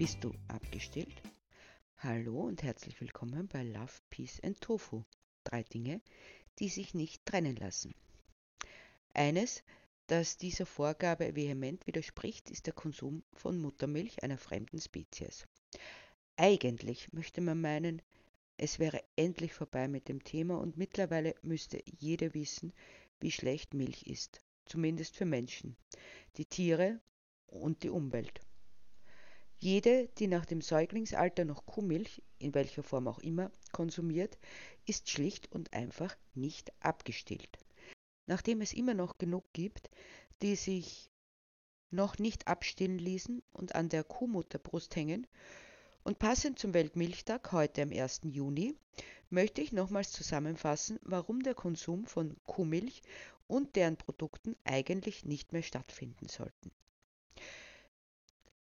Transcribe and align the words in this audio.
Bist 0.00 0.24
du 0.24 0.32
abgestillt? 0.48 1.20
Hallo 1.98 2.40
und 2.40 2.62
herzlich 2.62 2.98
willkommen 3.02 3.48
bei 3.48 3.62
Love, 3.62 3.92
Peace 4.08 4.40
and 4.42 4.58
Tofu. 4.58 5.02
Drei 5.44 5.62
Dinge, 5.62 6.00
die 6.58 6.70
sich 6.70 6.94
nicht 6.94 7.26
trennen 7.26 7.54
lassen. 7.56 7.94
Eines, 9.12 9.62
das 10.06 10.38
dieser 10.38 10.64
Vorgabe 10.64 11.36
vehement 11.36 11.86
widerspricht, 11.86 12.48
ist 12.48 12.64
der 12.64 12.72
Konsum 12.72 13.22
von 13.34 13.58
Muttermilch 13.60 14.22
einer 14.22 14.38
fremden 14.38 14.80
Spezies. 14.80 15.46
Eigentlich 16.38 17.12
möchte 17.12 17.42
man 17.42 17.60
meinen, 17.60 18.00
es 18.56 18.78
wäre 18.78 19.04
endlich 19.16 19.52
vorbei 19.52 19.86
mit 19.86 20.08
dem 20.08 20.24
Thema 20.24 20.58
und 20.58 20.78
mittlerweile 20.78 21.34
müsste 21.42 21.82
jeder 21.84 22.32
wissen, 22.32 22.72
wie 23.20 23.30
schlecht 23.30 23.74
Milch 23.74 24.04
ist, 24.04 24.40
zumindest 24.64 25.14
für 25.14 25.26
Menschen, 25.26 25.76
die 26.38 26.46
Tiere 26.46 27.00
und 27.48 27.82
die 27.82 27.90
Umwelt. 27.90 28.40
Jede, 29.62 30.08
die 30.18 30.26
nach 30.26 30.46
dem 30.46 30.62
Säuglingsalter 30.62 31.44
noch 31.44 31.66
Kuhmilch, 31.66 32.22
in 32.38 32.54
welcher 32.54 32.82
Form 32.82 33.06
auch 33.06 33.18
immer, 33.18 33.52
konsumiert, 33.72 34.38
ist 34.86 35.10
schlicht 35.10 35.52
und 35.52 35.74
einfach 35.74 36.16
nicht 36.34 36.72
abgestillt. 36.80 37.58
Nachdem 38.26 38.62
es 38.62 38.72
immer 38.72 38.94
noch 38.94 39.18
genug 39.18 39.44
gibt, 39.52 39.90
die 40.40 40.56
sich 40.56 41.10
noch 41.90 42.18
nicht 42.18 42.48
abstillen 42.48 42.98
ließen 42.98 43.42
und 43.52 43.74
an 43.74 43.90
der 43.90 44.02
Kuhmutterbrust 44.02 44.96
hängen, 44.96 45.26
und 46.02 46.18
passend 46.18 46.58
zum 46.58 46.72
Weltmilchtag 46.72 47.52
heute 47.52 47.82
am 47.82 47.92
1. 47.92 48.22
Juni 48.24 48.74
möchte 49.28 49.60
ich 49.60 49.72
nochmals 49.72 50.12
zusammenfassen, 50.12 50.98
warum 51.02 51.42
der 51.42 51.54
Konsum 51.54 52.06
von 52.06 52.34
Kuhmilch 52.46 53.02
und 53.46 53.76
deren 53.76 53.98
Produkten 53.98 54.56
eigentlich 54.64 55.26
nicht 55.26 55.52
mehr 55.52 55.62
stattfinden 55.62 56.28
sollten. 56.28 56.70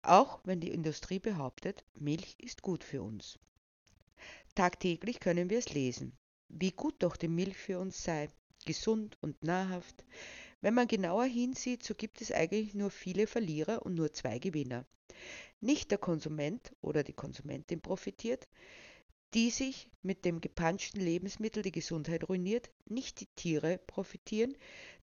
Auch 0.08 0.40
wenn 0.44 0.60
die 0.60 0.70
Industrie 0.70 1.18
behauptet, 1.18 1.84
Milch 1.96 2.36
ist 2.38 2.62
gut 2.62 2.84
für 2.84 3.02
uns. 3.02 3.40
Tagtäglich 4.54 5.20
können 5.20 5.50
wir 5.50 5.58
es 5.58 5.74
lesen, 5.74 6.16
wie 6.48 6.70
gut 6.70 6.94
doch 7.00 7.16
die 7.16 7.28
Milch 7.28 7.58
für 7.58 7.80
uns 7.80 8.04
sei, 8.04 8.30
gesund 8.68 9.18
und 9.22 9.44
nahrhaft. 9.44 10.06
Wenn 10.62 10.76
man 10.76 10.88
genauer 10.88 11.26
hinsieht, 11.26 11.84
so 11.84 11.96
gibt 11.96 12.22
es 12.22 12.32
eigentlich 12.32 12.76
nur 12.76 12.92
viele 12.92 13.26
Verlierer 13.26 13.84
und 13.84 13.96
nur 13.96 14.14
zwei 14.14 14.38
Gewinner. 14.38 14.86
Nicht 15.60 15.90
der 15.90 15.98
Konsument 15.98 16.72
oder 16.82 17.04
die 17.04 17.14
Konsumentin 17.14 17.82
profitiert, 17.82 18.48
die 19.36 19.50
sich 19.50 19.92
mit 20.02 20.24
dem 20.24 20.40
gepanschten 20.40 21.02
Lebensmittel 21.02 21.62
die 21.62 21.74
Gesundheit 21.74 22.30
ruiniert, 22.30 22.72
nicht 22.86 23.20
die 23.20 23.28
Tiere 23.36 23.80
profitieren, 23.80 24.56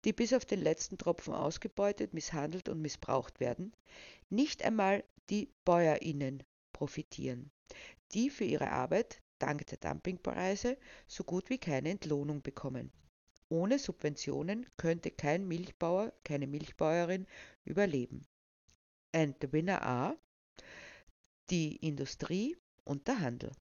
die 0.06 0.14
bis 0.14 0.32
auf 0.32 0.46
den 0.46 0.62
letzten 0.62 0.98
Tropfen 0.98 1.34
ausgebeutet, 1.34 2.14
misshandelt 2.14 2.70
und 2.70 2.82
missbraucht 2.82 3.42
werden, 3.42 3.76
nicht 4.30 4.64
einmal 4.64 5.04
die 5.30 5.52
Bäuerinnen 5.66 6.44
profitieren, 6.72 7.52
die 8.14 8.30
für 8.30 8.46
ihre 8.46 8.72
Arbeit 8.72 9.22
dank 9.38 9.68
der 9.68 9.80
Dumpingpreise 9.80 10.78
so 11.08 11.26
gut 11.26 11.50
wie 11.50 11.58
keine 11.58 11.90
Entlohnung 11.90 12.42
bekommen. 12.42 12.90
Ohne 13.50 13.80
Subventionen 13.80 14.66
könnte 14.78 15.12
kein 15.12 15.46
Milchbauer, 15.46 16.14
keine 16.24 16.48
Milchbäuerin 16.48 17.28
überleben. 17.66 18.26
And 19.12 19.36
the 19.42 19.52
winner 19.52 19.82
are 19.82 20.18
die 21.50 21.76
Industrie 21.76 22.56
und 22.86 23.10
der 23.10 23.20
Handel 23.20 23.52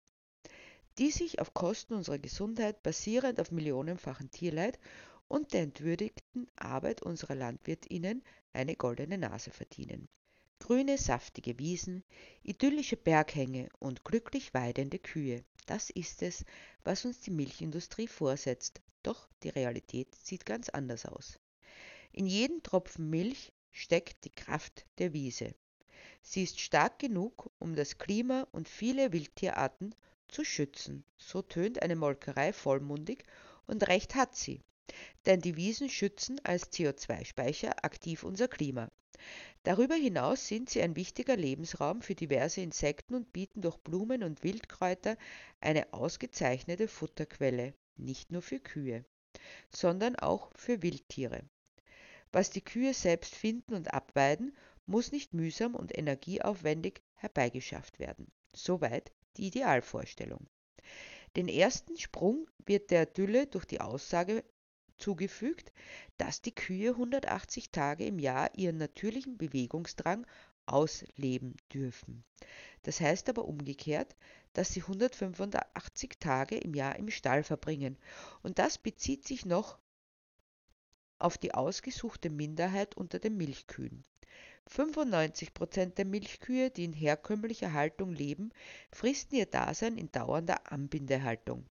die 1.01 1.11
sich 1.11 1.41
auf 1.41 1.55
Kosten 1.55 1.95
unserer 1.95 2.19
Gesundheit 2.19 2.83
basierend 2.83 3.41
auf 3.41 3.51
millionenfachen 3.51 4.31
Tierleid 4.31 4.79
und 5.29 5.55
der 5.55 5.63
entwürdigten 5.63 6.47
Arbeit 6.57 7.01
unserer 7.03 7.35
Landwirtinnen 7.35 8.23
eine 8.53 8.77
goldene 8.77 9.17
Nase 9.17 9.51
verdienen. 9.51 10.09
Grüne, 10.59 10.99
saftige 10.99 11.59
Wiesen, 11.59 12.05
idyllische 12.43 12.99
Berghänge 12.99 13.71
und 13.79 14.05
glücklich 14.05 14.53
weidende 14.53 14.99
Kühe, 14.99 15.43
das 15.65 15.89
ist 15.89 16.21
es, 16.23 16.45
was 16.85 17.07
uns 17.07 17.21
die 17.21 17.31
Milchindustrie 17.31 18.09
vorsetzt. 18.09 18.83
Doch 19.03 19.29
die 19.43 19.49
Realität 19.49 20.15
sieht 20.15 20.45
ganz 20.45 20.69
anders 20.69 21.07
aus. 21.07 21.39
In 22.13 22.27
jedem 22.27 22.63
Tropfen 22.63 23.09
Milch 23.09 23.53
steckt 23.71 24.25
die 24.25 24.35
Kraft 24.35 24.85
der 24.99 25.15
Wiese. 25.15 25.55
Sie 26.21 26.43
ist 26.43 26.61
stark 26.61 26.99
genug, 26.99 27.51
um 27.59 27.75
das 27.75 27.97
Klima 27.97 28.47
und 28.53 28.69
viele 28.69 29.13
Wildtierarten 29.13 29.95
zu 30.31 30.45
schützen. 30.45 31.05
So 31.17 31.43
tönt 31.43 31.83
eine 31.83 31.97
Molkerei 31.97 32.53
vollmundig 32.53 33.25
und 33.67 33.87
recht 33.89 34.15
hat 34.15 34.35
sie. 34.37 34.63
Denn 35.27 35.41
die 35.41 35.57
Wiesen 35.57 35.89
schützen 35.89 36.41
als 36.45 36.73
CO2-Speicher 36.73 37.85
aktiv 37.85 38.25
unser 38.25 38.49
Klima. 38.49 38.91
Darüber 39.63 39.95
hinaus 39.95 40.49
sind 40.49 40.71
sie 40.71 40.81
ein 40.81 40.97
wichtiger 40.97 41.37
Lebensraum 41.37 42.01
für 42.01 42.15
diverse 42.15 42.63
Insekten 42.63 43.15
und 43.15 43.33
bieten 43.33 43.61
durch 43.61 43.77
Blumen 43.77 44.23
und 44.23 44.43
Wildkräuter 44.43 45.19
eine 45.61 45.93
ausgezeichnete 45.93 46.89
Futterquelle, 46.89 47.75
nicht 47.97 48.33
nur 48.33 48.41
für 48.41 48.59
Kühe, 48.59 49.05
sondern 49.69 50.17
auch 50.17 50.51
für 50.57 50.83
Wildtiere. 50.83 51.43
Was 52.33 52.51
die 52.51 52.65
Kühe 52.65 52.95
selbst 52.95 53.35
finden 53.35 53.75
und 53.75 53.93
abweiden, 53.93 54.57
muss 54.87 55.13
nicht 55.13 55.35
mühsam 55.35 55.75
und 55.75 55.97
energieaufwendig 55.97 57.03
herbeigeschafft 57.15 57.99
werden. 57.99 58.33
Soweit 58.55 59.13
die 59.41 59.47
Idealvorstellung. 59.47 60.47
Den 61.37 61.49
ersten 61.49 61.97
Sprung 61.97 62.47
wird 62.67 62.91
der 62.91 63.07
Dülle 63.07 63.47
durch 63.47 63.65
die 63.65 63.81
Aussage 63.81 64.45
zugefügt, 64.99 65.73
dass 66.19 66.43
die 66.43 66.55
Kühe 66.55 66.91
180 66.91 67.71
Tage 67.71 68.05
im 68.05 68.19
Jahr 68.19 68.51
ihren 68.57 68.77
natürlichen 68.77 69.39
Bewegungsdrang 69.39 70.27
ausleben 70.67 71.57
dürfen. 71.73 72.25
Das 72.83 73.01
heißt 73.01 73.29
aber 73.29 73.47
umgekehrt, 73.47 74.15
dass 74.53 74.73
sie 74.73 74.83
185 74.83 76.19
Tage 76.19 76.59
im 76.59 76.75
Jahr 76.75 76.97
im 76.97 77.11
Stall 77.11 77.43
verbringen. 77.43 77.97
Und 78.43 78.59
das 78.59 78.79
bezieht 78.79 79.27
sich 79.27 79.47
noch 79.47 79.79
auf 81.19 81.39
die 81.39 81.55
ausgesuchte 81.55 82.31
Minderheit 82.31 82.97
unter 82.97 83.19
den 83.19 83.37
Milchkühen. 83.37 84.05
95 84.69 85.55
Prozent 85.55 85.99
der 85.99 86.05
Milchkühe, 86.05 86.71
die 86.71 86.85
in 86.85 86.93
herkömmlicher 86.93 87.73
Haltung 87.73 88.13
leben, 88.13 88.51
fristen 88.93 89.37
ihr 89.37 89.47
Dasein 89.47 89.99
in 89.99 90.13
dauernder 90.13 90.71
Anbindehaltung. 90.71 91.67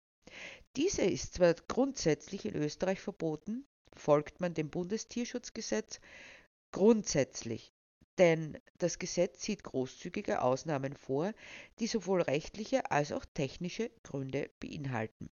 Diese 0.76 1.02
ist 1.02 1.34
zwar 1.34 1.54
grundsätzlich 1.69 2.44
in 2.44 2.54
Österreich 2.54 3.00
verboten, 3.00 3.66
folgt 3.94 4.41
man 4.41 4.54
dem 4.54 4.70
Bundestierschutzgesetz 4.70 6.00
grundsätzlich, 6.72 7.72
denn 8.19 8.58
das 8.78 8.98
Gesetz 8.98 9.42
sieht 9.42 9.62
großzügige 9.62 10.42
Ausnahmen 10.42 10.94
vor, 10.94 11.32
die 11.78 11.86
sowohl 11.86 12.22
rechtliche 12.22 12.91
als 12.91 13.12
auch 13.12 13.24
technische 13.34 13.91
Gründe 14.03 14.50
beinhalten. 14.60 15.30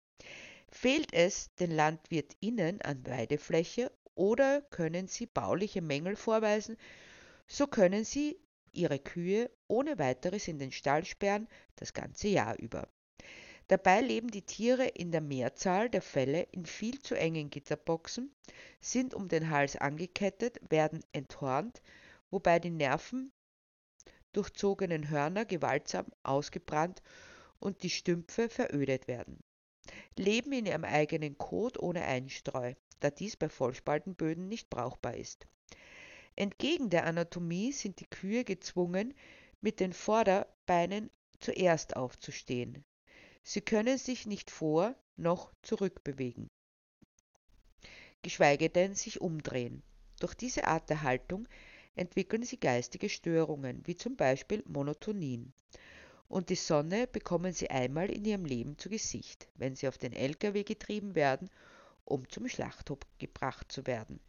Fehlt 0.70 1.14
es 1.14 1.54
den 1.56 1.72
LandwirtInnen 1.72 2.82
an 2.82 3.06
Weidefläche 3.06 3.92
oder 4.16 4.62
können 4.62 5.08
sie 5.08 5.28
bauliche 5.28 5.82
Mängel 5.82 6.16
vorweisen, 6.16 6.78
so 7.48 7.68
können 7.68 8.04
sie 8.04 8.40
ihre 8.74 9.00
Kühe 9.00 9.50
ohne 9.68 9.98
weiteres 9.98 10.48
in 10.48 10.60
den 10.60 10.72
Stall 10.72 11.06
sperren, 11.06 11.48
das 11.76 11.94
ganze 11.94 12.28
Jahr 12.28 12.58
über. 12.60 12.88
Dabei 13.68 14.00
leben 14.00 14.30
die 14.30 14.44
Tiere 14.44 14.86
in 14.86 15.12
der 15.12 15.20
Mehrzahl 15.20 15.90
der 15.90 16.02
Fälle 16.02 16.44
in 16.52 16.66
viel 16.66 17.02
zu 17.02 17.16
engen 17.16 17.50
Gitterboxen, 17.50 18.34
sind 18.80 19.14
um 19.14 19.28
den 19.28 19.50
Hals 19.50 19.76
angekettet, 19.76 20.60
werden 20.70 21.04
enthornt, 21.12 21.82
wobei 22.30 22.60
die 22.60 22.70
Nerven 22.70 23.34
durchzogenen 24.32 25.10
Hörner 25.10 25.44
gewaltsam 25.46 26.06
ausgebrannt 26.24 27.02
und 27.60 27.84
die 27.84 27.90
Stümpfe 27.90 28.50
verödet 28.50 29.08
werden. 29.08 29.40
Leben 30.16 30.54
in 30.54 30.66
ihrem 30.66 30.84
eigenen 30.84 31.38
Kot 31.38 31.78
ohne 31.80 32.04
Einstreu, 32.04 32.74
da 33.00 33.10
dies 33.10 33.36
bei 33.36 33.50
Vollspaltenböden 33.50 34.48
nicht 34.48 34.70
brauchbar 34.70 35.16
ist. 35.16 35.48
Entgegen 36.38 36.92
der 36.92 37.08
Anatomie 37.08 37.72
sind 37.72 38.00
die 38.00 38.06
Kühe 38.06 38.44
gezwungen, 38.44 39.16
mit 39.60 39.80
den 39.80 39.92
Vorderbeinen 39.92 41.10
zuerst 41.40 41.96
aufzustehen. 41.96 42.86
Sie 43.42 43.62
können 43.62 43.98
sich 43.98 44.28
nicht 44.28 44.52
vor 44.52 44.94
noch 45.16 45.52
zurückbewegen, 45.64 46.48
geschweige 48.22 48.70
denn 48.70 48.94
sich 48.94 49.20
umdrehen. 49.20 49.82
Durch 50.20 50.36
diese 50.36 50.68
Art 50.68 50.92
der 50.92 51.02
Haltung 51.02 51.48
entwickeln 51.96 52.44
sie 52.44 52.60
geistige 52.60 53.10
Störungen, 53.10 53.82
wie 53.88 53.96
zum 53.96 54.16
Beispiel 54.16 54.64
Monotonien. 54.68 55.54
Und 56.28 56.50
die 56.50 56.56
Sonne 56.56 57.08
bekommen 57.08 57.52
sie 57.52 57.72
einmal 57.72 58.12
in 58.12 58.26
ihrem 58.26 58.46
Leben 58.46 58.78
zu 58.78 58.90
Gesicht, 58.90 59.48
wenn 59.56 59.76
sie 59.76 59.88
auf 59.88 59.98
den 59.98 60.14
Lkw 60.14 60.64
getrieben 60.64 61.16
werden, 61.16 61.50
um 62.06 62.30
zum 62.30 62.48
Schlachthof 62.48 63.00
gebracht 63.18 63.72
zu 63.72 63.88
werden. 63.88 64.20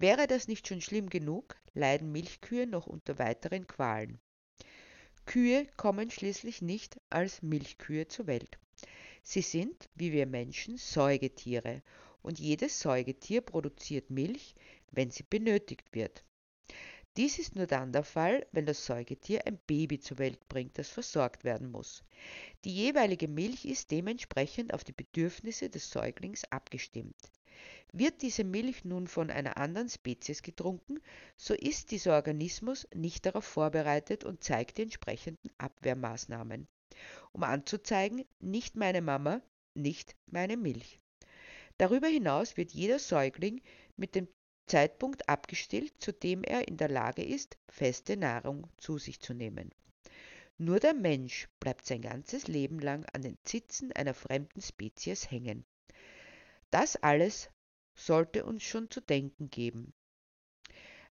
Wäre 0.00 0.28
das 0.28 0.46
nicht 0.46 0.68
schon 0.68 0.80
schlimm 0.80 1.10
genug, 1.10 1.56
leiden 1.74 2.12
Milchkühe 2.12 2.68
noch 2.68 2.86
unter 2.86 3.18
weiteren 3.18 3.66
Qualen. 3.66 4.20
Kühe 5.26 5.66
kommen 5.76 6.08
schließlich 6.08 6.62
nicht 6.62 7.00
als 7.10 7.42
Milchkühe 7.42 8.06
zur 8.06 8.28
Welt. 8.28 8.60
Sie 9.24 9.42
sind, 9.42 9.88
wie 9.96 10.12
wir 10.12 10.26
Menschen, 10.26 10.76
Säugetiere 10.76 11.82
und 12.22 12.38
jedes 12.38 12.78
Säugetier 12.78 13.40
produziert 13.40 14.08
Milch, 14.08 14.54
wenn 14.92 15.10
sie 15.10 15.24
benötigt 15.24 15.92
wird. 15.92 16.22
Dies 17.16 17.40
ist 17.40 17.56
nur 17.56 17.66
dann 17.66 17.90
der 17.90 18.04
Fall, 18.04 18.46
wenn 18.52 18.66
das 18.66 18.86
Säugetier 18.86 19.48
ein 19.48 19.58
Baby 19.66 19.98
zur 19.98 20.18
Welt 20.18 20.48
bringt, 20.48 20.78
das 20.78 20.88
versorgt 20.90 21.42
werden 21.42 21.72
muss. 21.72 22.04
Die 22.64 22.72
jeweilige 22.72 23.26
Milch 23.26 23.64
ist 23.64 23.90
dementsprechend 23.90 24.72
auf 24.72 24.84
die 24.84 24.92
Bedürfnisse 24.92 25.68
des 25.68 25.90
Säuglings 25.90 26.44
abgestimmt. 26.52 27.16
Wird 27.92 28.22
diese 28.22 28.44
Milch 28.44 28.84
nun 28.84 29.06
von 29.06 29.30
einer 29.30 29.56
anderen 29.56 29.88
Spezies 29.88 30.42
getrunken, 30.42 31.00
so 31.36 31.54
ist 31.54 31.90
dieser 31.90 32.14
Organismus 32.14 32.86
nicht 32.94 33.24
darauf 33.26 33.44
vorbereitet 33.44 34.24
und 34.24 34.44
zeigt 34.44 34.78
die 34.78 34.82
entsprechenden 34.82 35.50
Abwehrmaßnahmen, 35.58 36.68
um 37.32 37.42
anzuzeigen, 37.42 38.24
nicht 38.40 38.76
meine 38.76 39.00
Mama, 39.00 39.40
nicht 39.74 40.14
meine 40.26 40.56
Milch. 40.56 41.00
Darüber 41.78 42.08
hinaus 42.08 42.56
wird 42.56 42.72
jeder 42.72 42.98
Säugling 42.98 43.62
mit 43.96 44.14
dem 44.14 44.28
Zeitpunkt 44.66 45.28
abgestillt, 45.28 45.94
zu 45.98 46.12
dem 46.12 46.44
er 46.44 46.68
in 46.68 46.76
der 46.76 46.88
Lage 46.88 47.24
ist, 47.24 47.56
feste 47.70 48.16
Nahrung 48.16 48.66
zu 48.76 48.98
sich 48.98 49.20
zu 49.20 49.32
nehmen. 49.32 49.70
Nur 50.58 50.80
der 50.80 50.92
Mensch 50.92 51.48
bleibt 51.60 51.86
sein 51.86 52.02
ganzes 52.02 52.48
Leben 52.48 52.80
lang 52.80 53.06
an 53.12 53.22
den 53.22 53.38
Zitzen 53.44 53.92
einer 53.92 54.12
fremden 54.12 54.60
Spezies 54.60 55.30
hängen. 55.30 55.64
Das 56.70 56.96
alles 56.96 57.50
sollte 57.94 58.44
uns 58.44 58.62
schon 58.62 58.90
zu 58.90 59.00
denken 59.00 59.50
geben. 59.50 59.92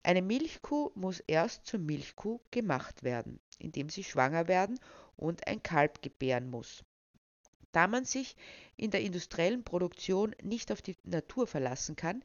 Eine 0.04 0.22
Milchkuh 0.22 0.92
muss 0.96 1.20
erst 1.22 1.66
zur 1.66 1.80
Milchkuh 1.80 2.40
gemacht 2.52 3.04
werden, 3.04 3.40
indem 3.58 3.90
sie 3.90 4.04
schwanger 4.04 4.48
werden 4.48 4.80
und 5.16 5.48
ein 5.48 5.64
Kalb 5.64 6.02
gebären 6.02 6.50
muss. 6.50 6.84
Da 7.72 7.88
man 7.88 8.06
sich 8.06 8.36
in 8.78 8.92
der 8.92 9.02
industriellen 9.02 9.64
Produktion 9.64 10.36
nicht 10.44 10.72
auf 10.72 10.82
die 10.82 10.96
Natur 11.04 11.48
verlassen 11.48 11.96
kann, 11.96 12.24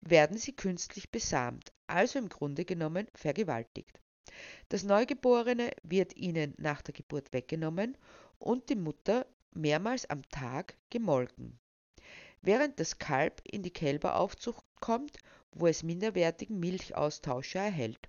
werden 0.00 0.38
sie 0.38 0.54
künstlich 0.54 1.10
besamt, 1.10 1.72
also 1.86 2.18
im 2.18 2.28
Grunde 2.28 2.64
genommen 2.64 3.08
vergewaltigt. 3.14 4.00
Das 4.68 4.84
Neugeborene 4.84 5.72
wird 5.82 6.16
ihnen 6.16 6.54
nach 6.58 6.82
der 6.82 6.94
Geburt 6.94 7.32
weggenommen 7.32 7.96
und 8.38 8.68
die 8.68 8.76
Mutter 8.76 9.26
mehrmals 9.52 10.08
am 10.08 10.22
Tag 10.28 10.76
gemolken. 10.90 11.58
Während 12.42 12.78
das 12.78 12.98
Kalb 12.98 13.40
in 13.44 13.62
die 13.62 13.72
Kälberaufzucht 13.72 14.64
kommt, 14.80 15.18
wo 15.52 15.66
es 15.66 15.82
minderwertigen 15.82 16.58
Milchaustauscher 16.60 17.60
erhält. 17.60 18.08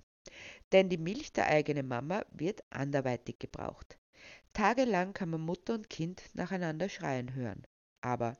Denn 0.72 0.90
die 0.90 0.98
Milch 0.98 1.34
der 1.34 1.48
eigenen 1.48 1.88
Mama 1.88 2.26
wird 2.32 2.64
anderweitig 2.70 3.40
gebraucht. 3.40 3.98
Tagelang 4.54 5.14
kann 5.14 5.30
man 5.30 5.42
Mutter 5.42 5.74
und 5.74 5.90
Kind 5.90 6.24
nacheinander 6.34 6.90
schreien 6.90 7.34
hören. 7.34 7.66
Aber 8.02 8.38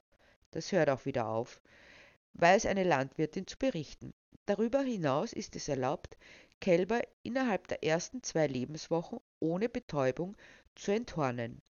das 0.52 0.72
hört 0.72 0.90
auch 0.90 1.06
wieder 1.06 1.28
auf, 1.28 1.62
weiß 2.34 2.66
eine 2.66 2.84
Landwirtin 2.84 3.48
zu 3.48 3.58
berichten. 3.58 4.14
Darüber 4.46 4.82
hinaus 4.82 5.34
ist 5.34 5.56
es 5.56 5.68
erlaubt, 5.68 6.18
Kälber 6.60 7.02
innerhalb 7.24 7.68
der 7.68 7.84
ersten 7.84 8.24
zwei 8.24 8.48
Lebenswochen 8.48 9.20
ohne 9.40 9.70
Betäubung 9.70 10.36
zu 10.76 10.92
enthornen. 10.92 11.62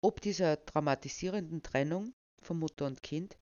Ob 0.00 0.20
dieser 0.20 0.56
dramatisierenden 0.56 1.62
Trennung 1.62 2.12
von 2.42 2.58
Mutter 2.58 2.86
und 2.86 3.02
Kind 3.02 3.36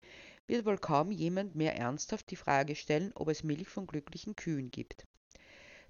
wird 0.46 0.66
wohl 0.66 0.78
kaum 0.78 1.10
jemand 1.10 1.54
mehr 1.54 1.76
ernsthaft 1.76 2.30
die 2.30 2.36
Frage 2.36 2.74
stellen, 2.74 3.12
ob 3.14 3.28
es 3.28 3.44
Milch 3.44 3.68
von 3.68 3.86
glücklichen 3.86 4.36
Kühen 4.36 4.70
gibt. 4.70 5.06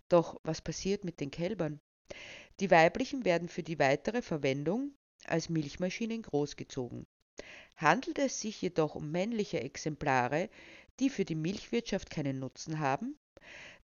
Doch 0.09 0.41
was 0.45 0.61
passiert 0.61 1.05
mit 1.05 1.21
den 1.21 1.31
Kälbern? 1.31 1.81
Die 2.61 2.71
weiblichen 2.71 3.25
werden 3.25 3.49
für 3.49 3.63
die 3.63 3.79
weitere 3.79 4.23
Verwendung 4.23 4.93
als 5.25 5.49
Milchmaschinen 5.49 6.23
großgezogen. 6.23 7.07
Handelt 7.77 8.19
es 8.19 8.41
sich 8.41 8.61
jedoch 8.61 8.95
um 8.95 9.11
männliche 9.11 9.61
Exemplare, 9.61 10.51
die 10.99 11.09
für 11.09 11.25
die 11.25 11.35
Milchwirtschaft 11.35 12.11
keinen 12.11 12.39
Nutzen 12.39 12.81
haben, 12.81 13.19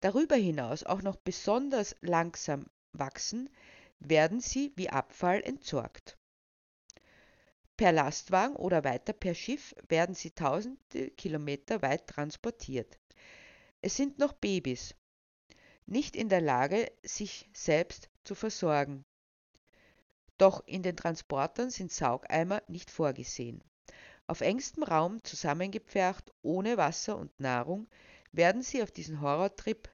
darüber 0.01 0.35
hinaus 0.35 0.83
auch 0.83 1.03
noch 1.03 1.17
besonders 1.17 1.95
langsam 2.01 2.67
wachsen, 2.93 3.49
werden 4.01 4.41
sie 4.41 4.73
wie 4.77 4.91
Abfall 4.91 5.41
entsorgt. 5.43 6.19
Per 7.77 7.93
Lastwagen 7.93 8.55
oder 8.57 8.85
weiter 8.85 9.13
per 9.13 9.35
Schiff 9.35 9.75
werden 9.89 10.15
sie 10.15 10.31
tausende 10.31 11.11
Kilometer 11.11 11.83
weit 11.83 12.07
transportiert. 12.07 12.99
Es 13.83 13.97
sind 13.97 14.19
noch 14.19 14.33
Babys, 14.33 14.95
nicht 15.87 16.17
in 16.17 16.29
der 16.29 16.41
Lage, 16.41 16.91
sich 17.03 17.49
selbst 17.53 18.09
zu 18.23 18.35
versorgen. 18.35 19.05
Doch 20.39 20.67
in 20.67 20.83
den 20.83 20.97
Transportern 20.97 21.71
sind 21.71 21.93
Saugeimer 21.93 22.63
nicht 22.69 22.91
vorgesehen. 22.91 23.63
Auf 24.27 24.41
engstem 24.41 24.85
Raum 24.85 25.23
zusammengepfercht, 25.25 26.33
ohne 26.43 26.77
Wasser 26.77 27.19
und 27.19 27.39
Nahrung, 27.39 27.89
werden 28.33 28.63
sie 28.63 28.83
auf 28.83 28.91
diesen 28.91 29.21
Horrortrip 29.21 29.93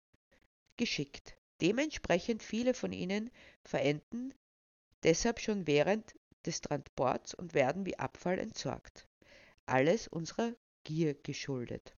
geschickt. 0.76 1.36
Dementsprechend 1.60 2.42
viele 2.42 2.74
von 2.74 2.92
ihnen 2.92 3.30
verenden 3.64 4.32
deshalb 5.02 5.40
schon 5.40 5.66
während 5.66 6.14
des 6.46 6.60
Transports 6.60 7.34
und 7.34 7.54
werden 7.54 7.86
wie 7.86 7.98
Abfall 7.98 8.38
entsorgt. 8.38 9.06
Alles 9.66 10.08
unserer 10.08 10.54
Gier 10.84 11.14
geschuldet. 11.14 11.94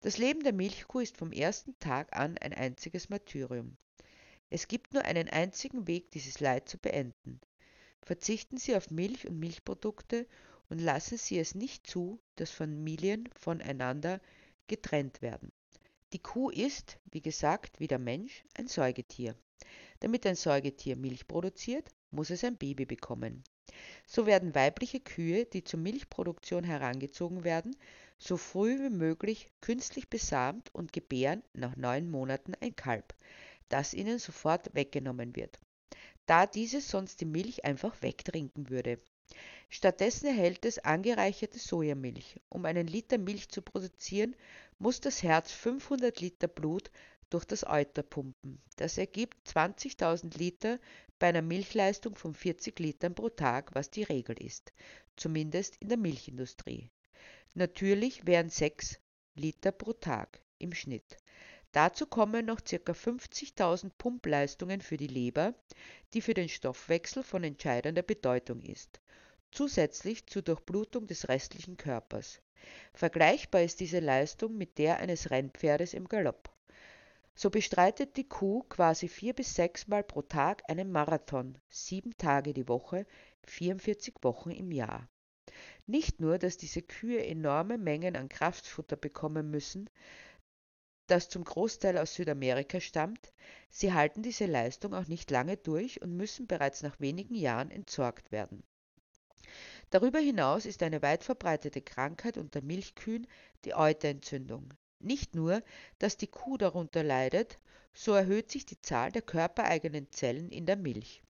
Das 0.00 0.18
Leben 0.18 0.42
der 0.42 0.52
Milchkuh 0.52 1.00
ist 1.00 1.16
vom 1.16 1.30
ersten 1.32 1.78
Tag 1.78 2.16
an 2.16 2.36
ein 2.38 2.52
einziges 2.52 3.08
Martyrium. 3.08 3.76
Es 4.50 4.66
gibt 4.66 4.92
nur 4.94 5.04
einen 5.04 5.28
einzigen 5.28 5.86
Weg, 5.86 6.10
dieses 6.10 6.40
Leid 6.40 6.68
zu 6.68 6.76
beenden. 6.76 7.40
Verzichten 8.02 8.56
Sie 8.56 8.74
auf 8.74 8.90
Milch 8.90 9.28
und 9.28 9.38
Milchprodukte 9.38 10.26
und 10.68 10.80
lassen 10.80 11.18
Sie 11.18 11.38
es 11.38 11.54
nicht 11.54 11.86
zu, 11.86 12.20
dass 12.36 12.50
Familien 12.50 13.28
voneinander 13.34 14.20
getrennt 14.66 15.22
werden. 15.22 15.52
Die 16.12 16.18
Kuh 16.18 16.50
ist, 16.50 16.98
wie 17.10 17.22
gesagt, 17.22 17.78
wie 17.78 17.86
der 17.86 17.98
Mensch, 17.98 18.44
ein 18.54 18.66
Säugetier. 18.66 19.36
Damit 20.00 20.26
ein 20.26 20.34
Säugetier 20.34 20.96
Milch 20.96 21.26
produziert, 21.28 21.88
muss 22.12 22.30
es 22.30 22.44
ein 22.44 22.56
Baby 22.56 22.84
bekommen. 22.84 23.42
So 24.06 24.26
werden 24.26 24.54
weibliche 24.54 25.00
Kühe, 25.00 25.44
die 25.46 25.64
zur 25.64 25.80
Milchproduktion 25.80 26.64
herangezogen 26.64 27.44
werden, 27.44 27.74
so 28.18 28.36
früh 28.36 28.78
wie 28.78 28.94
möglich 28.94 29.50
künstlich 29.60 30.08
besamt 30.08 30.72
und 30.74 30.92
gebären 30.92 31.42
nach 31.54 31.76
neun 31.76 32.10
Monaten 32.10 32.54
ein 32.60 32.76
Kalb, 32.76 33.14
das 33.68 33.94
ihnen 33.94 34.18
sofort 34.18 34.74
weggenommen 34.74 35.34
wird, 35.34 35.58
da 36.26 36.46
dieses 36.46 36.88
sonst 36.88 37.20
die 37.20 37.24
Milch 37.24 37.64
einfach 37.64 38.00
wegtrinken 38.02 38.70
würde. 38.70 39.00
Stattdessen 39.70 40.26
erhält 40.26 40.66
es 40.66 40.78
angereicherte 40.78 41.58
Sojamilch. 41.58 42.38
Um 42.50 42.66
einen 42.66 42.86
Liter 42.86 43.16
Milch 43.16 43.48
zu 43.48 43.62
produzieren, 43.62 44.36
muss 44.78 45.00
das 45.00 45.22
Herz 45.22 45.50
500 45.50 46.20
Liter 46.20 46.48
Blut 46.48 46.90
durch 47.32 47.44
das 47.46 47.64
Euter 47.66 48.02
pumpen. 48.02 48.60
Das 48.76 48.98
ergibt 48.98 49.48
20.000 49.48 50.36
Liter 50.36 50.78
bei 51.18 51.28
einer 51.28 51.40
Milchleistung 51.40 52.14
von 52.14 52.34
40 52.34 52.78
Litern 52.78 53.14
pro 53.14 53.30
Tag, 53.30 53.74
was 53.74 53.90
die 53.90 54.02
Regel 54.02 54.42
ist, 54.42 54.72
zumindest 55.16 55.76
in 55.76 55.88
der 55.88 55.98
Milchindustrie. 55.98 56.90
Natürlich 57.54 58.26
wären 58.26 58.50
6 58.50 58.98
Liter 59.34 59.72
pro 59.72 59.94
Tag 59.94 60.42
im 60.58 60.74
Schnitt. 60.74 61.16
Dazu 61.72 62.06
kommen 62.06 62.44
noch 62.44 62.60
ca. 62.60 62.92
50.000 62.92 63.92
Pumpleistungen 63.96 64.82
für 64.82 64.98
die 64.98 65.06
Leber, 65.06 65.54
die 66.12 66.20
für 66.20 66.34
den 66.34 66.50
Stoffwechsel 66.50 67.22
von 67.22 67.44
entscheidender 67.44 68.02
Bedeutung 68.02 68.60
ist, 68.60 69.00
zusätzlich 69.50 70.26
zur 70.26 70.42
Durchblutung 70.42 71.06
des 71.06 71.28
restlichen 71.28 71.78
Körpers. 71.78 72.42
Vergleichbar 72.92 73.62
ist 73.62 73.80
diese 73.80 74.00
Leistung 74.00 74.58
mit 74.58 74.76
der 74.76 74.98
eines 74.98 75.30
Rennpferdes 75.30 75.94
im 75.94 76.08
Galopp. 76.08 76.51
So 77.34 77.50
bestreitet 77.50 78.16
die 78.16 78.28
Kuh 78.28 78.62
quasi 78.68 79.08
vier 79.08 79.32
bis 79.32 79.54
sechs 79.54 79.88
Mal 79.88 80.04
pro 80.04 80.22
Tag 80.22 80.62
einen 80.68 80.92
Marathon, 80.92 81.58
sieben 81.70 82.16
Tage 82.16 82.52
die 82.52 82.68
Woche, 82.68 83.06
44 83.44 84.14
Wochen 84.22 84.50
im 84.50 84.70
Jahr. 84.70 85.08
Nicht 85.86 86.20
nur, 86.20 86.38
dass 86.38 86.56
diese 86.56 86.82
Kühe 86.82 87.24
enorme 87.24 87.78
Mengen 87.78 88.16
an 88.16 88.28
Kraftfutter 88.28 88.96
bekommen 88.96 89.50
müssen, 89.50 89.88
das 91.08 91.28
zum 91.28 91.44
Großteil 91.44 91.98
aus 91.98 92.14
Südamerika 92.14 92.80
stammt, 92.80 93.32
sie 93.68 93.92
halten 93.92 94.22
diese 94.22 94.46
Leistung 94.46 94.94
auch 94.94 95.08
nicht 95.08 95.30
lange 95.30 95.56
durch 95.56 96.00
und 96.00 96.16
müssen 96.16 96.46
bereits 96.46 96.82
nach 96.82 97.00
wenigen 97.00 97.34
Jahren 97.34 97.70
entsorgt 97.70 98.30
werden. 98.30 98.62
Darüber 99.90 100.20
hinaus 100.20 100.64
ist 100.64 100.82
eine 100.82 101.02
weit 101.02 101.24
verbreitete 101.24 101.82
Krankheit 101.82 102.38
unter 102.38 102.62
Milchkühen 102.62 103.26
die 103.64 103.74
Euterentzündung. 103.74 104.72
Nicht 105.02 105.34
nur, 105.34 105.62
dass 105.98 106.16
die 106.16 106.28
Kuh 106.28 106.56
darunter 106.56 107.02
leidet, 107.02 107.58
so 107.92 108.12
erhöht 108.12 108.50
sich 108.50 108.64
die 108.64 108.80
Zahl 108.80 109.10
der 109.10 109.22
körpereigenen 109.22 110.10
Zellen 110.12 110.50
in 110.50 110.64
der 110.64 110.76
Milch. 110.76 111.22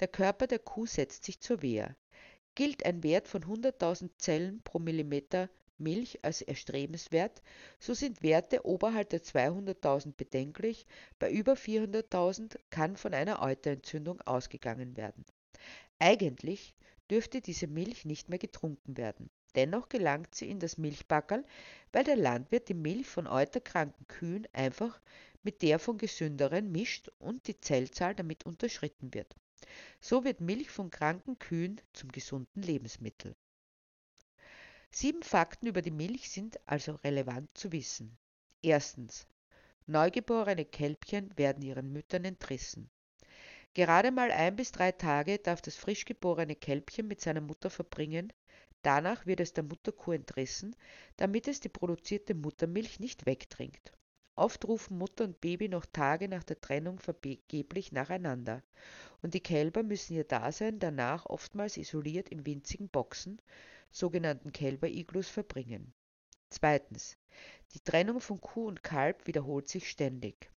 Der 0.00 0.08
Körper 0.08 0.46
der 0.46 0.58
Kuh 0.58 0.86
setzt 0.86 1.24
sich 1.24 1.40
zur 1.40 1.62
Wehr. 1.62 1.96
Gilt 2.56 2.84
ein 2.84 3.02
Wert 3.02 3.28
von 3.28 3.44
100.000 3.44 4.10
Zellen 4.18 4.60
pro 4.62 4.78
Millimeter 4.80 5.48
Milch 5.78 6.24
als 6.24 6.42
erstrebenswert, 6.42 7.42
so 7.78 7.94
sind 7.94 8.22
Werte 8.22 8.66
oberhalb 8.66 9.10
der 9.10 9.22
200.000 9.22 10.14
bedenklich, 10.16 10.86
bei 11.18 11.30
über 11.30 11.54
400.000 11.54 12.56
kann 12.70 12.96
von 12.96 13.14
einer 13.14 13.40
Euterentzündung 13.40 14.20
ausgegangen 14.22 14.96
werden. 14.96 15.24
Eigentlich 15.98 16.74
dürfte 17.10 17.40
diese 17.40 17.68
Milch 17.68 18.04
nicht 18.04 18.28
mehr 18.28 18.38
getrunken 18.38 18.96
werden. 18.96 19.30
Dennoch 19.54 19.88
gelangt 19.88 20.34
sie 20.34 20.48
in 20.48 20.60
das 20.60 20.78
Milchbackerl, 20.78 21.44
weil 21.92 22.04
der 22.04 22.16
Landwirt 22.16 22.68
die 22.68 22.74
Milch 22.74 23.06
von 23.06 23.26
euterkranken 23.26 24.06
Kühen 24.08 24.48
einfach 24.52 25.00
mit 25.42 25.62
der 25.62 25.78
von 25.78 25.98
gesünderen 25.98 26.72
mischt 26.72 27.10
und 27.18 27.46
die 27.46 27.60
Zellzahl 27.60 28.14
damit 28.14 28.46
unterschritten 28.46 29.12
wird. 29.12 29.34
So 30.00 30.24
wird 30.24 30.40
Milch 30.40 30.70
von 30.70 30.90
kranken 30.90 31.38
Kühen 31.38 31.80
zum 31.92 32.10
gesunden 32.10 32.62
Lebensmittel. 32.62 33.34
Sieben 34.90 35.22
Fakten 35.22 35.66
über 35.66 35.82
die 35.82 35.90
Milch 35.90 36.30
sind 36.30 36.60
also 36.66 36.96
relevant 36.96 37.50
zu 37.56 37.72
wissen. 37.72 38.18
Erstens. 38.62 39.26
Neugeborene 39.86 40.64
Kälbchen 40.64 41.36
werden 41.36 41.62
ihren 41.62 41.92
Müttern 41.92 42.24
entrissen. 42.24 42.90
Gerade 43.74 44.10
mal 44.10 44.30
ein 44.30 44.54
bis 44.54 44.70
drei 44.70 44.92
Tage 44.92 45.38
darf 45.38 45.62
das 45.62 45.76
frisch 45.76 46.04
geborene 46.04 46.54
Kälbchen 46.54 47.08
mit 47.08 47.20
seiner 47.22 47.40
Mutter 47.40 47.70
verbringen, 47.70 48.32
danach 48.82 49.26
wird 49.26 49.40
es 49.40 49.52
der 49.52 49.64
Mutterkuh 49.64 50.12
entrissen, 50.12 50.76
damit 51.16 51.48
es 51.48 51.60
die 51.60 51.68
produzierte 51.68 52.34
Muttermilch 52.34 53.00
nicht 53.00 53.26
wegtrinkt. 53.26 53.92
Oft 54.34 54.64
rufen 54.66 54.96
Mutter 54.96 55.24
und 55.24 55.40
Baby 55.40 55.68
noch 55.68 55.84
Tage 55.84 56.26
nach 56.26 56.42
der 56.42 56.60
Trennung 56.60 56.98
vergeblich 56.98 57.92
nacheinander, 57.92 58.62
und 59.20 59.34
die 59.34 59.42
Kälber 59.42 59.82
müssen 59.82 60.14
ihr 60.14 60.24
Dasein 60.24 60.78
danach 60.78 61.26
oftmals 61.26 61.76
isoliert 61.76 62.30
in 62.30 62.46
winzigen 62.46 62.88
Boxen, 62.88 63.40
sogenannten 63.90 64.52
Kälberiglus, 64.52 65.28
verbringen. 65.28 65.92
Zweitens. 66.48 67.18
Die 67.74 67.80
Trennung 67.80 68.20
von 68.20 68.40
Kuh 68.40 68.66
und 68.66 68.82
Kalb 68.82 69.26
wiederholt 69.26 69.68
sich 69.68 69.88
ständig. 69.88 70.50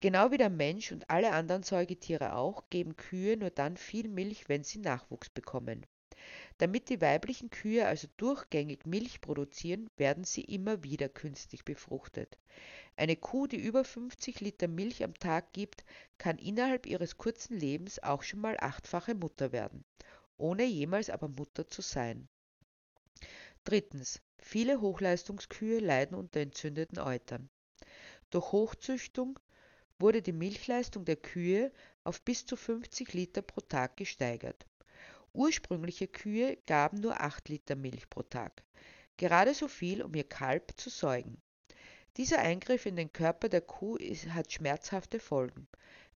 Genau 0.00 0.30
wie 0.30 0.38
der 0.38 0.50
Mensch 0.50 0.92
und 0.92 1.08
alle 1.08 1.32
anderen 1.32 1.62
Säugetiere 1.62 2.34
auch, 2.34 2.68
geben 2.70 2.96
Kühe 2.96 3.36
nur 3.36 3.50
dann 3.50 3.76
viel 3.76 4.08
Milch, 4.08 4.48
wenn 4.48 4.62
sie 4.62 4.78
Nachwuchs 4.78 5.30
bekommen. 5.30 5.86
Damit 6.58 6.88
die 6.88 7.00
weiblichen 7.00 7.50
Kühe 7.50 7.86
also 7.86 8.06
durchgängig 8.16 8.86
Milch 8.86 9.20
produzieren, 9.20 9.88
werden 9.96 10.24
sie 10.24 10.42
immer 10.42 10.82
wieder 10.84 11.08
künstlich 11.08 11.64
befruchtet. 11.64 12.38
Eine 12.96 13.16
Kuh, 13.16 13.46
die 13.46 13.56
über 13.56 13.84
50 13.84 14.40
Liter 14.40 14.68
Milch 14.68 15.02
am 15.02 15.14
Tag 15.14 15.52
gibt, 15.52 15.84
kann 16.18 16.38
innerhalb 16.38 16.86
ihres 16.86 17.16
kurzen 17.16 17.58
Lebens 17.58 18.02
auch 18.02 18.22
schon 18.22 18.40
mal 18.40 18.56
achtfache 18.60 19.14
Mutter 19.14 19.52
werden, 19.52 19.84
ohne 20.36 20.64
jemals 20.64 21.10
aber 21.10 21.28
Mutter 21.28 21.66
zu 21.66 21.82
sein. 21.82 22.28
Drittens. 23.64 24.20
Viele 24.38 24.80
Hochleistungskühe 24.80 25.78
leiden 25.78 26.16
unter 26.16 26.40
entzündeten 26.40 26.98
Eutern. 26.98 27.48
Durch 28.30 28.52
Hochzüchtung 28.52 29.38
wurde 29.98 30.20
die 30.20 30.32
Milchleistung 30.32 31.04
der 31.04 31.16
Kühe 31.16 31.72
auf 32.02 32.20
bis 32.22 32.44
zu 32.44 32.56
50 32.56 33.14
Liter 33.14 33.42
pro 33.42 33.60
Tag 33.62 33.96
gesteigert. 33.96 34.66
Ursprüngliche 35.34 36.06
Kühe 36.06 36.56
gaben 36.64 37.00
nur 37.00 37.20
8 37.20 37.48
Liter 37.48 37.74
Milch 37.74 38.08
pro 38.08 38.22
Tag, 38.22 38.62
gerade 39.16 39.52
so 39.52 39.66
viel, 39.66 40.00
um 40.00 40.14
ihr 40.14 40.22
Kalb 40.22 40.74
zu 40.76 40.90
säugen. 40.90 41.42
Dieser 42.16 42.38
Eingriff 42.38 42.86
in 42.86 42.94
den 42.94 43.12
Körper 43.12 43.48
der 43.48 43.60
Kuh 43.60 43.98
hat 44.28 44.52
schmerzhafte 44.52 45.18
Folgen. 45.18 45.66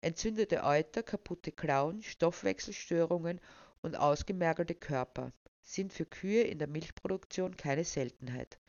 Entzündete 0.00 0.62
Euter, 0.62 1.02
kaputte 1.02 1.50
Klauen, 1.50 2.00
Stoffwechselstörungen 2.04 3.40
und 3.82 3.96
ausgemergelte 3.96 4.76
Körper 4.76 5.32
sind 5.62 5.92
für 5.92 6.06
Kühe 6.06 6.44
in 6.44 6.60
der 6.60 6.68
Milchproduktion 6.68 7.56
keine 7.56 7.84
Seltenheit. 7.84 8.60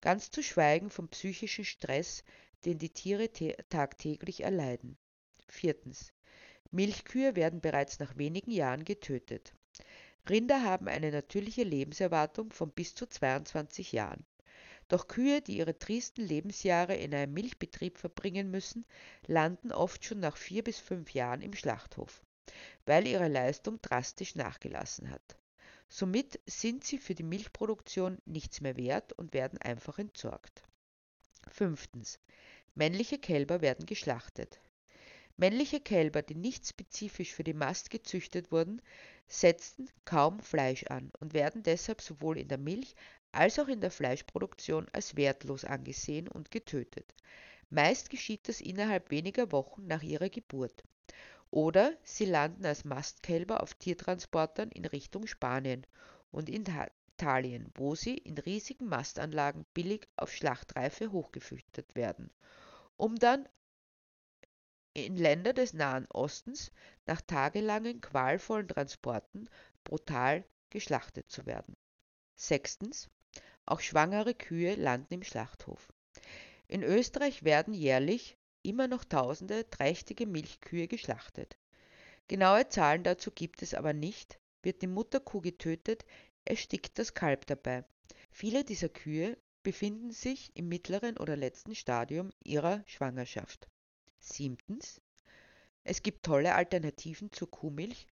Ganz 0.00 0.30
zu 0.30 0.44
schweigen 0.44 0.90
vom 0.90 1.08
psychischen 1.08 1.64
Stress, 1.64 2.22
den 2.64 2.78
die 2.78 2.90
Tiere 2.90 3.30
tagtäglich 3.68 4.44
erleiden. 4.44 4.96
Viertens. 5.48 6.12
Milchkühe 6.70 7.34
werden 7.34 7.60
bereits 7.60 7.98
nach 7.98 8.16
wenigen 8.16 8.52
Jahren 8.52 8.84
getötet. 8.84 9.54
Rinder 10.28 10.62
haben 10.62 10.88
eine 10.88 11.10
natürliche 11.10 11.62
Lebenserwartung 11.62 12.52
von 12.52 12.70
bis 12.70 12.94
zu 12.94 13.06
22 13.06 13.92
Jahren. 13.92 14.24
Doch 14.88 15.06
Kühe, 15.06 15.42
die 15.42 15.58
ihre 15.58 15.78
tristen 15.78 16.22
Lebensjahre 16.22 16.94
in 16.96 17.14
einem 17.14 17.34
Milchbetrieb 17.34 17.98
verbringen 17.98 18.50
müssen, 18.50 18.86
landen 19.26 19.72
oft 19.72 20.04
schon 20.04 20.20
nach 20.20 20.36
vier 20.36 20.64
bis 20.64 20.78
fünf 20.78 21.12
Jahren 21.12 21.42
im 21.42 21.54
Schlachthof, 21.54 22.22
weil 22.86 23.06
ihre 23.06 23.28
Leistung 23.28 23.80
drastisch 23.82 24.34
nachgelassen 24.34 25.10
hat. 25.10 25.38
Somit 25.90 26.40
sind 26.46 26.84
sie 26.84 26.98
für 26.98 27.14
die 27.14 27.22
Milchproduktion 27.22 28.18
nichts 28.26 28.60
mehr 28.60 28.76
wert 28.76 29.12
und 29.14 29.32
werden 29.32 29.58
einfach 29.58 29.98
entsorgt. 29.98 30.62
Fünftens. 31.48 32.18
Männliche 32.74 33.18
Kälber 33.18 33.60
werden 33.60 33.86
geschlachtet. 33.86 34.60
Männliche 35.40 35.78
Kälber, 35.78 36.22
die 36.22 36.34
nicht 36.34 36.66
spezifisch 36.66 37.32
für 37.32 37.44
die 37.44 37.54
Mast 37.54 37.90
gezüchtet 37.90 38.50
wurden, 38.50 38.82
setzen 39.28 39.88
kaum 40.04 40.40
Fleisch 40.40 40.82
an 40.88 41.12
und 41.20 41.32
werden 41.32 41.62
deshalb 41.62 42.02
sowohl 42.02 42.38
in 42.38 42.48
der 42.48 42.58
Milch 42.58 42.96
als 43.30 43.60
auch 43.60 43.68
in 43.68 43.80
der 43.80 43.92
Fleischproduktion 43.92 44.88
als 44.92 45.14
wertlos 45.16 45.64
angesehen 45.64 46.26
und 46.26 46.50
getötet. 46.50 47.14
Meist 47.70 48.10
geschieht 48.10 48.48
das 48.48 48.60
innerhalb 48.60 49.12
weniger 49.12 49.52
Wochen 49.52 49.86
nach 49.86 50.02
ihrer 50.02 50.28
Geburt. 50.28 50.82
Oder 51.52 51.96
sie 52.02 52.24
landen 52.24 52.66
als 52.66 52.84
Mastkälber 52.84 53.62
auf 53.62 53.74
Tiertransportern 53.74 54.70
in 54.70 54.86
Richtung 54.86 55.28
Spanien 55.28 55.86
und 56.32 56.48
in 56.48 56.64
Italien, 57.14 57.70
wo 57.76 57.94
sie 57.94 58.18
in 58.18 58.38
riesigen 58.38 58.86
Mastanlagen 58.86 59.66
billig 59.72 60.08
auf 60.16 60.32
Schlachtreife 60.32 61.12
hochgefüttert 61.12 61.94
werden, 61.94 62.32
um 62.96 63.14
dann 63.14 63.48
in 65.04 65.16
Länder 65.16 65.52
des 65.52 65.72
Nahen 65.72 66.06
Ostens 66.12 66.72
nach 67.06 67.20
tagelangen 67.20 68.00
qualvollen 68.00 68.68
Transporten 68.68 69.48
brutal 69.84 70.44
geschlachtet 70.70 71.30
zu 71.30 71.46
werden. 71.46 71.76
Sechstens. 72.36 73.08
Auch 73.66 73.80
schwangere 73.80 74.34
Kühe 74.34 74.74
landen 74.76 75.14
im 75.14 75.22
Schlachthof. 75.22 75.92
In 76.68 76.82
Österreich 76.82 77.44
werden 77.44 77.74
jährlich 77.74 78.36
immer 78.62 78.88
noch 78.88 79.04
tausende 79.04 79.68
trächtige 79.70 80.26
Milchkühe 80.26 80.88
geschlachtet. 80.88 81.56
Genaue 82.28 82.68
Zahlen 82.68 83.04
dazu 83.04 83.30
gibt 83.30 83.62
es 83.62 83.74
aber 83.74 83.92
nicht. 83.92 84.38
Wird 84.62 84.82
die 84.82 84.86
Mutterkuh 84.86 85.40
getötet, 85.40 86.04
erstickt 86.44 86.98
das 86.98 87.14
Kalb 87.14 87.46
dabei. 87.46 87.84
Viele 88.30 88.64
dieser 88.64 88.88
Kühe 88.88 89.38
befinden 89.62 90.10
sich 90.10 90.50
im 90.54 90.68
mittleren 90.68 91.16
oder 91.16 91.36
letzten 91.36 91.74
Stadium 91.74 92.30
ihrer 92.42 92.82
Schwangerschaft. 92.86 93.68
Siebtens. 94.28 95.00
Es 95.84 96.02
gibt 96.02 96.24
tolle 96.24 96.54
Alternativen 96.54 97.32
zur 97.32 97.50
Kuhmilch. 97.50 98.06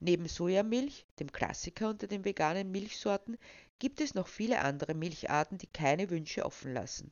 Neben 0.00 0.28
Sojamilch, 0.28 1.06
dem 1.18 1.32
Klassiker 1.32 1.88
unter 1.88 2.06
den 2.06 2.24
veganen 2.24 2.70
Milchsorten, 2.70 3.38
gibt 3.78 4.00
es 4.00 4.14
noch 4.14 4.28
viele 4.28 4.60
andere 4.60 4.94
Milcharten, 4.94 5.58
die 5.58 5.66
keine 5.66 6.10
Wünsche 6.10 6.44
offen 6.44 6.74
lassen. 6.74 7.10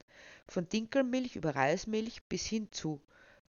Von 0.49 0.69
Dinkelmilch 0.69 1.37
über 1.37 1.55
Reismilch 1.55 2.23
bis 2.25 2.45
hin 2.47 2.69
zu 2.73 3.01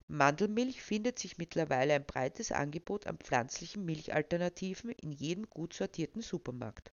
Mandelmilch 0.07 0.81
findet 0.81 1.17
sich 1.17 1.37
mittlerweile 1.37 1.93
ein 1.93 2.05
breites 2.05 2.51
Angebot 2.51 3.07
an 3.07 3.17
pflanzlichen 3.17 3.85
Milchalternativen 3.85 4.91
in 4.91 5.11
jedem 5.11 5.49
gut 5.49 5.73
sortierten 5.73 6.21
Supermarkt. 6.21 6.91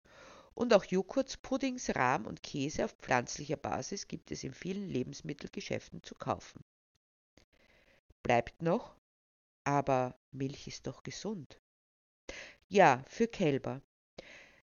Und 0.53 0.73
auch 0.73 0.85
Joghurts, 0.85 1.35
Puddings, 1.37 1.95
Rahm 1.95 2.25
und 2.25 2.43
Käse 2.43 2.85
auf 2.85 2.91
pflanzlicher 2.93 3.57
Basis 3.57 4.07
gibt 4.07 4.31
es 4.31 4.43
in 4.43 4.53
vielen 4.53 4.87
Lebensmittelgeschäften 4.87 6.03
zu 6.03 6.15
kaufen. 6.15 6.63
Bleibt 8.23 8.61
noch, 8.61 8.95
aber 9.63 10.19
Milch 10.31 10.67
ist 10.67 10.87
doch 10.87 11.03
gesund. 11.03 11.59
Ja, 12.67 13.03
für 13.07 13.27
Kälber. 13.27 13.81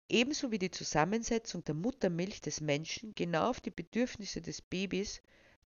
Ebenso 0.08 0.52
wie 0.52 0.60
die 0.60 0.72
Zusammensetzung 0.72 1.64
der 1.64 1.74
Muttermilch 1.74 2.42
des 2.42 2.62
Menschen 2.62 3.16
genau 3.16 3.50
auf 3.50 3.62
die 3.62 3.72
Bedürfnisse 3.72 4.42
des 4.42 4.62
Babys 4.62 5.22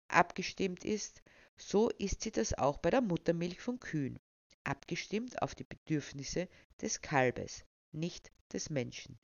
abgestimmt 0.07 0.85
ist, 0.85 1.23
so 1.57 1.89
ist 1.89 2.21
sie 2.21 2.31
das 2.31 2.53
auch 2.53 2.77
bei 2.77 2.91
der 2.91 3.01
Muttermilch 3.01 3.59
von 3.59 3.79
Kühen, 3.79 4.19
abgestimmt 4.63 5.41
auf 5.41 5.55
die 5.55 5.63
Bedürfnisse 5.63 6.47
des 6.81 7.01
Kalbes, 7.01 7.65
nicht 7.91 8.31
des 8.53 8.69
Menschen. 8.69 9.17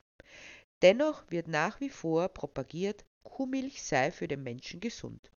Dennoch 0.82 1.30
wird 1.30 1.46
nach 1.46 1.80
wie 1.80 1.90
vor 1.90 2.28
propagiert, 2.28 3.04
Kuhmilch 3.22 3.82
sei 3.82 4.10
für 4.10 4.28
den 4.28 4.42
Menschen 4.42 4.80
gesund. 4.80 5.30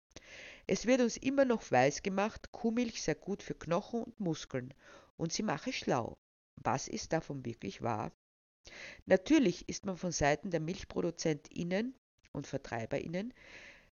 Es 0.68 0.86
wird 0.86 1.00
uns 1.00 1.16
immer 1.16 1.44
noch 1.44 1.70
weisgemacht, 1.70 2.50
Kuhmilch 2.50 3.00
sei 3.02 3.14
gut 3.14 3.42
für 3.42 3.54
Knochen 3.54 4.02
und 4.02 4.18
Muskeln 4.18 4.74
und 5.16 5.32
sie 5.32 5.44
mache 5.44 5.72
schlau. 5.72 6.18
Was 6.56 6.88
ist 6.88 7.12
davon 7.12 7.44
wirklich 7.44 7.82
wahr? 7.82 8.10
Natürlich 9.04 9.68
ist 9.68 9.86
man 9.86 9.96
von 9.96 10.10
Seiten 10.10 10.50
der 10.50 10.58
MilchproduzentInnen 10.58 11.94
und 12.32 12.46
VertreiberInnen 12.48 13.32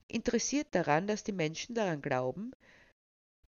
interessiert 0.07 0.67
daran, 0.71 1.07
dass 1.07 1.23
die 1.23 1.33
Menschen 1.33 1.75
daran 1.75 2.01
glauben, 2.01 2.51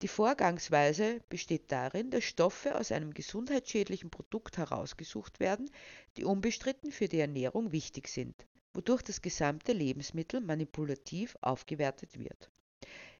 die 0.01 0.07
Vorgangsweise 0.07 1.21
besteht 1.29 1.71
darin, 1.71 2.09
dass 2.11 2.23
Stoffe 2.23 2.75
aus 2.75 2.91
einem 2.91 3.13
gesundheitsschädlichen 3.13 4.09
Produkt 4.09 4.57
herausgesucht 4.57 5.39
werden, 5.39 5.69
die 6.17 6.25
unbestritten 6.25 6.91
für 6.91 7.07
die 7.07 7.19
Ernährung 7.19 7.71
wichtig 7.71 8.07
sind, 8.07 8.35
wodurch 8.73 9.01
das 9.03 9.21
gesamte 9.21 9.71
Lebensmittel 9.71 10.41
manipulativ 10.41 11.37
aufgewertet 11.41 12.17
wird. 12.17 12.51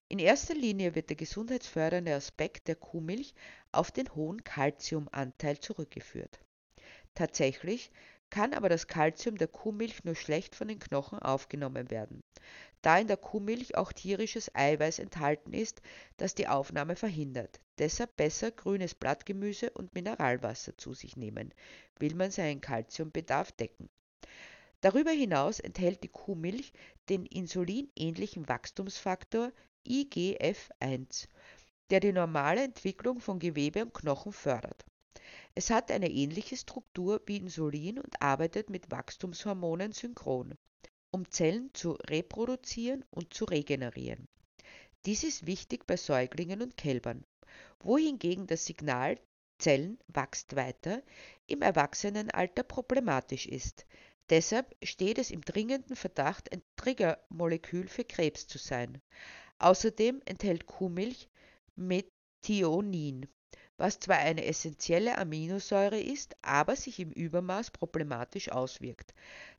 In 0.08 0.18
erster 0.18 0.54
Linie 0.54 0.94
wird 0.94 1.08
der 1.08 1.16
gesundheitsfördernde 1.16 2.14
Aspekt 2.14 2.68
der 2.68 2.76
Kuhmilch 2.76 3.34
auf 3.72 3.90
den 3.90 4.14
hohen 4.14 4.44
Kalziumanteil 4.44 5.58
zurückgeführt. 5.58 6.40
Tatsächlich 7.14 7.90
kann 8.28 8.52
aber 8.52 8.68
das 8.68 8.86
Kalzium 8.86 9.38
der 9.38 9.48
Kuhmilch 9.48 10.04
nur 10.04 10.14
schlecht 10.14 10.54
von 10.54 10.68
den 10.68 10.78
Knochen 10.78 11.20
aufgenommen 11.20 11.90
werden, 11.90 12.20
da 12.82 12.98
in 12.98 13.06
der 13.06 13.16
Kuhmilch 13.16 13.76
auch 13.76 13.92
tierisches 13.92 14.54
Eiweiß 14.54 14.98
enthalten 14.98 15.52
ist, 15.52 15.80
das 16.16 16.34
die 16.34 16.48
Aufnahme 16.48 16.96
verhindert. 16.96 17.60
Deshalb 17.78 18.16
besser 18.16 18.50
grünes 18.50 18.94
Blattgemüse 18.94 19.70
und 19.70 19.94
Mineralwasser 19.94 20.76
zu 20.76 20.94
sich 20.94 21.16
nehmen, 21.16 21.54
will 21.98 22.14
man 22.14 22.30
seinen 22.30 22.60
Kalziumbedarf 22.60 23.52
decken. 23.52 23.88
Darüber 24.80 25.12
hinaus 25.12 25.60
enthält 25.60 26.02
die 26.02 26.08
Kuhmilch 26.08 26.72
den 27.08 27.24
insulinähnlichen 27.24 28.48
Wachstumsfaktor 28.48 29.52
IGF-1, 29.86 31.28
der 31.90 32.00
die 32.00 32.12
normale 32.12 32.62
Entwicklung 32.64 33.20
von 33.20 33.38
Gewebe 33.38 33.82
und 33.82 33.94
Knochen 33.94 34.32
fördert. 34.32 34.84
Es 35.54 35.70
hat 35.70 35.90
eine 35.90 36.10
ähnliche 36.10 36.56
Struktur 36.56 37.22
wie 37.26 37.36
Insulin 37.36 37.98
und 37.98 38.20
arbeitet 38.20 38.70
mit 38.70 38.90
Wachstumshormonen 38.90 39.92
synchron, 39.92 40.54
um 41.10 41.30
Zellen 41.30 41.70
zu 41.74 41.92
reproduzieren 41.92 43.04
und 43.10 43.32
zu 43.32 43.44
regenerieren. 43.44 44.26
Dies 45.06 45.22
ist 45.22 45.46
wichtig 45.46 45.86
bei 45.86 45.96
Säuglingen 45.96 46.62
und 46.62 46.76
Kälbern, 46.76 47.24
wohingegen 47.80 48.46
das 48.46 48.64
Signal 48.64 49.18
Zellen 49.58 49.98
wächst 50.08 50.56
weiter 50.56 51.02
im 51.46 51.62
Erwachsenenalter 51.62 52.64
problematisch 52.64 53.46
ist. 53.46 53.86
Deshalb 54.30 54.74
steht 54.82 55.18
es 55.18 55.30
im 55.30 55.42
dringenden 55.42 55.96
Verdacht, 55.96 56.50
ein 56.52 56.62
Triggermolekül 56.76 57.86
für 57.88 58.04
Krebs 58.04 58.46
zu 58.46 58.58
sein. 58.58 59.00
Außerdem 59.58 60.20
enthält 60.24 60.66
Kuhmilch 60.66 61.28
Methionin, 61.76 63.26
was 63.76 64.00
zwar 64.00 64.18
eine 64.18 64.44
essentielle 64.44 65.18
Aminosäure 65.18 66.00
ist, 66.00 66.36
aber 66.42 66.76
sich 66.76 67.00
im 67.00 67.10
Übermaß 67.10 67.70
problematisch 67.70 68.50
auswirkt, 68.50 69.14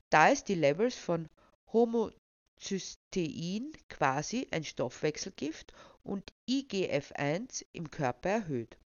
da 0.10 0.30
es 0.30 0.44
die 0.44 0.56
Levels 0.56 0.96
von 0.96 1.28
Homocystein, 1.74 3.72
quasi 3.90 4.48
ein 4.52 4.64
Stoffwechselgift, 4.64 5.74
und 6.04 6.34
IGF-1 6.48 7.66
im 7.74 7.90
Körper 7.90 8.30
erhöht. 8.30 8.78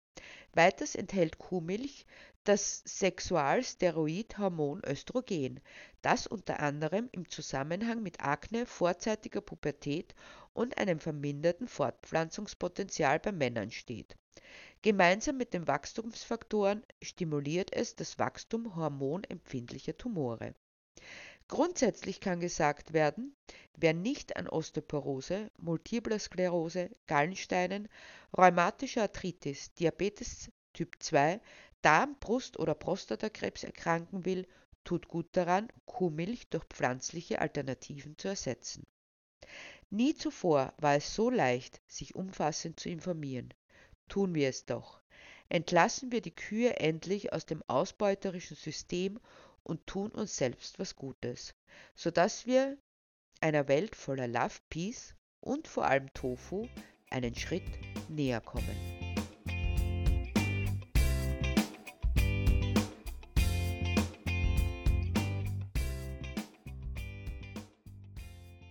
Weiters 0.54 0.96
enthält 0.96 1.38
Kuhmilch 1.38 2.06
das 2.44 2.82
Sexualsteroidhormon 2.86 4.82
Östrogen, 4.86 5.60
das 6.02 6.28
unter 6.28 6.60
anderem 6.60 7.10
im 7.12 7.30
Zusammenhang 7.30 8.02
mit 8.02 8.22
Akne, 8.22 8.66
vorzeitiger 8.66 9.42
Pubertät 9.42 10.16
und 10.54 10.78
einem 10.78 11.00
verminderten 11.00 11.68
Fortpflanzungspotenzial 11.68 13.20
bei 13.20 13.32
Männern 13.32 13.72
steht. 13.72 14.16
Gemeinsam 14.82 15.38
mit 15.38 15.54
den 15.54 15.68
Wachstumsfaktoren 15.68 16.86
stimuliert 17.02 17.74
es 17.74 17.96
das 17.96 18.18
Wachstum 18.18 18.76
hormonempfindlicher 18.76 19.98
Tumore. 19.98 20.56
Grundsätzlich 21.50 22.22
kann 22.22 22.40
gesagt 22.40 22.94
werden, 22.94 23.36
wer 23.76 23.94
nicht 23.94 24.38
an 24.38 24.48
Osteoporose, 24.48 25.50
Multipler 25.58 26.20
Sklerose, 26.20 26.92
Gallensteinen, 27.08 27.90
rheumatischer 28.38 29.02
Arthritis, 29.02 29.74
Diabetes 29.74 30.52
Typ 30.74 30.96
2, 31.00 31.42
Darm-, 31.82 32.18
Brust- 32.20 32.60
oder 32.60 32.76
Prostatakrebs 32.76 33.64
erkranken 33.64 34.26
will, 34.26 34.48
tut 34.84 35.08
gut 35.08 35.28
daran, 35.34 35.68
Kuhmilch 35.86 36.50
durch 36.50 36.66
pflanzliche 36.66 37.40
Alternativen 37.40 38.18
zu 38.18 38.28
ersetzen. 38.28 38.86
Nie 39.90 40.14
zuvor 40.14 40.74
war 40.78 40.96
es 40.96 41.16
so 41.16 41.30
leicht, 41.30 41.82
sich 41.88 42.16
umfassend 42.16 42.80
zu 42.80 42.90
informieren. 42.90 43.54
Tun 44.08 44.36
wir 44.36 44.50
es 44.50 44.66
doch. 44.66 45.02
Entlassen 45.50 46.12
wir 46.12 46.22
die 46.22 46.36
Kühe 46.36 46.76
endlich 46.78 47.34
aus 47.34 47.46
dem 47.46 47.64
ausbeuterischen 47.68 48.56
System 48.56 49.20
und 49.64 49.86
tun 49.88 50.12
uns 50.12 50.38
selbst 50.38 50.78
was 50.78 50.96
Gutes, 50.96 51.56
sodass 51.96 52.46
wir 52.46 52.78
einer 53.42 53.68
Welt 53.68 53.96
voller 53.96 54.28
Love, 54.28 54.56
Peace 54.70 55.16
und 55.40 55.68
vor 55.68 55.86
allem 55.86 56.14
Tofu 56.14 56.68
einen 57.10 57.36
Schritt 57.36 57.64
näher 58.10 58.42
kommen. 58.42 58.99